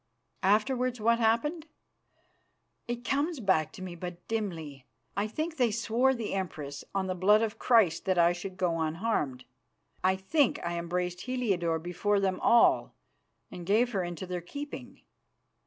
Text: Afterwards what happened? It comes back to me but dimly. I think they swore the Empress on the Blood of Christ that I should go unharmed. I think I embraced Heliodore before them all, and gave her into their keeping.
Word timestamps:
Afterwards 0.41 0.99
what 0.99 1.19
happened? 1.19 1.67
It 2.87 3.05
comes 3.05 3.39
back 3.39 3.71
to 3.73 3.83
me 3.83 3.93
but 3.93 4.27
dimly. 4.27 4.87
I 5.15 5.27
think 5.27 5.57
they 5.57 5.69
swore 5.69 6.15
the 6.15 6.33
Empress 6.33 6.83
on 6.95 7.05
the 7.05 7.13
Blood 7.13 7.43
of 7.43 7.59
Christ 7.59 8.05
that 8.05 8.17
I 8.17 8.33
should 8.33 8.57
go 8.57 8.79
unharmed. 8.79 9.45
I 10.03 10.15
think 10.15 10.59
I 10.65 10.79
embraced 10.79 11.21
Heliodore 11.27 11.77
before 11.77 12.19
them 12.19 12.39
all, 12.39 12.95
and 13.51 13.63
gave 13.63 13.91
her 13.91 14.03
into 14.03 14.25
their 14.25 14.41
keeping. 14.41 15.03